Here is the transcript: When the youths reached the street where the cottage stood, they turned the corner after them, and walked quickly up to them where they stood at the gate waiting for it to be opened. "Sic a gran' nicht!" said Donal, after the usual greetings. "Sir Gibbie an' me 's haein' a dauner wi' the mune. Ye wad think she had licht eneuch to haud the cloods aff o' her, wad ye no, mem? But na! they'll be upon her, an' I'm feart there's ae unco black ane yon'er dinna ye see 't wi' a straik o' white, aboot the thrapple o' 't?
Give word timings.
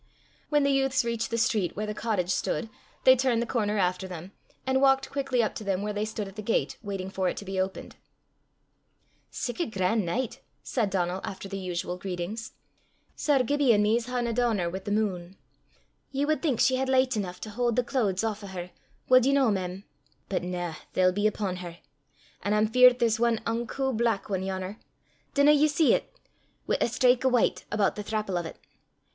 When 0.49 0.63
the 0.63 0.71
youths 0.71 1.05
reached 1.05 1.29
the 1.29 1.37
street 1.37 1.75
where 1.75 1.85
the 1.85 1.93
cottage 1.93 2.31
stood, 2.31 2.71
they 3.03 3.15
turned 3.15 3.39
the 3.39 3.45
corner 3.45 3.77
after 3.77 4.07
them, 4.07 4.31
and 4.65 4.81
walked 4.81 5.11
quickly 5.11 5.43
up 5.43 5.53
to 5.53 5.63
them 5.63 5.83
where 5.83 5.93
they 5.93 6.05
stood 6.05 6.27
at 6.27 6.35
the 6.35 6.41
gate 6.41 6.79
waiting 6.81 7.11
for 7.11 7.29
it 7.29 7.37
to 7.37 7.45
be 7.45 7.59
opened. 7.59 7.97
"Sic 9.29 9.59
a 9.59 9.67
gran' 9.67 10.03
nicht!" 10.03 10.41
said 10.63 10.89
Donal, 10.89 11.21
after 11.23 11.47
the 11.47 11.59
usual 11.59 11.99
greetings. 11.99 12.53
"Sir 13.15 13.43
Gibbie 13.43 13.73
an' 13.75 13.83
me 13.83 13.99
's 13.99 14.07
haein' 14.07 14.25
a 14.25 14.33
dauner 14.33 14.71
wi' 14.73 14.79
the 14.79 14.89
mune. 14.89 15.35
Ye 16.11 16.25
wad 16.25 16.41
think 16.41 16.59
she 16.59 16.77
had 16.77 16.89
licht 16.89 17.15
eneuch 17.15 17.37
to 17.41 17.51
haud 17.51 17.75
the 17.75 17.83
cloods 17.83 18.23
aff 18.23 18.43
o' 18.43 18.47
her, 18.47 18.71
wad 19.07 19.23
ye 19.27 19.33
no, 19.33 19.51
mem? 19.51 19.83
But 20.29 20.41
na! 20.43 20.73
they'll 20.93 21.11
be 21.11 21.27
upon 21.27 21.57
her, 21.57 21.77
an' 22.41 22.55
I'm 22.55 22.65
feart 22.67 22.97
there's 22.97 23.19
ae 23.19 23.37
unco 23.45 23.93
black 23.93 24.31
ane 24.31 24.41
yon'er 24.41 24.79
dinna 25.35 25.51
ye 25.51 25.67
see 25.67 25.91
't 25.95 26.05
wi' 26.65 26.77
a 26.81 26.85
straik 26.85 27.23
o' 27.23 27.29
white, 27.29 27.65
aboot 27.71 27.93
the 27.93 28.01
thrapple 28.03 28.39
o' 28.39 28.41
't? 28.41 28.57